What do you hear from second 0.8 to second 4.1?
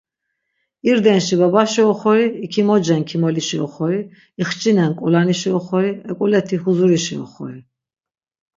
irdenşi babaşi oxori, ikimocen kimolişi oxori,